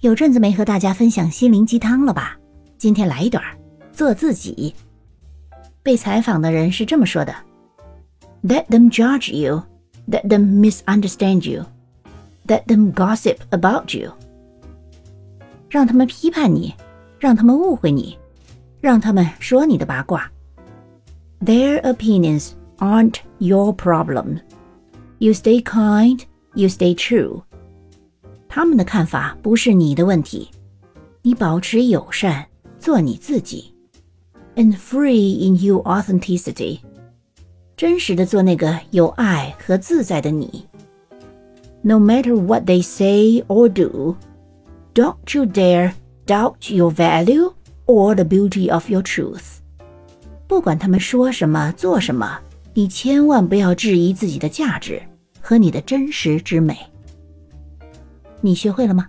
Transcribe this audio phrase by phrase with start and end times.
[0.00, 2.36] 有阵子没和大家分享心灵鸡汤了吧？
[2.78, 3.42] 今天来一段，
[3.92, 4.74] 做自己。
[5.82, 7.34] 被采访的人是这么说的：
[8.42, 9.62] Let them judge you,
[10.08, 11.64] let them misunderstand you,
[12.46, 14.12] let them gossip about you。
[15.68, 16.74] 让他们批判你，
[17.18, 18.18] 让他们误会你，
[18.80, 20.30] 让他们说你的八卦。
[21.44, 24.40] Their opinions aren't your problem.
[25.18, 26.20] You stay kind,
[26.54, 27.42] you stay true.
[28.56, 30.48] 他们的看法不是你的问题，
[31.22, 32.44] 你保持友善，
[32.78, 33.72] 做你自己，
[34.56, 36.80] and free in your authenticity，
[37.76, 40.66] 真实的做那个有爱和自在的你。
[41.80, 44.16] No matter what they say or do,
[44.94, 45.94] don't you dare
[46.26, 47.52] doubt your value
[47.86, 49.58] or the beauty of your truth。
[50.46, 52.38] 不管他们说什么、做什么，
[52.74, 55.02] 你千万不要质疑自己的价值
[55.40, 56.76] 和你的真实之美。
[58.41, 59.07] 你学会了吗？